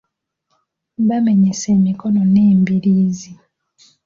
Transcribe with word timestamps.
Baamenyese 1.07 1.65
emikono 1.77 2.21
n'embiriizi. 2.33 3.31